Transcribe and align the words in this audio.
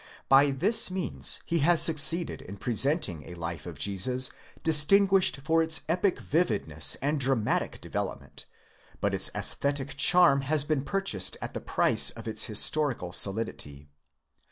By 0.27 0.49
this 0.49 0.89
means 0.89 1.43
he 1.45 1.59
has 1.59 1.79
succeeded 1.79 2.41
in 2.41 2.57
presenting 2.57 3.21
a 3.29 3.35
life 3.35 3.67
of 3.67 3.77
Jesus 3.77 4.31
distin 4.63 5.07
guished 5.07 5.39
for 5.43 5.61
its 5.61 5.81
epic 5.87 6.17
vividness 6.19 6.97
and 7.03 7.19
dramatic 7.19 7.79
develop 7.81 8.19
ment, 8.19 8.45
but 8.99 9.13
its 9.13 9.29
esthetic 9.35 9.95
charm 9.97 10.41
has 10.41 10.63
been 10.63 10.83
purchased 10.83 11.37
at 11.39 11.53
the 11.53 11.61
price 11.61 12.09
of 12.09 12.27
its 12.27 12.45
historical 12.45 13.13
solidity. 13.13 13.89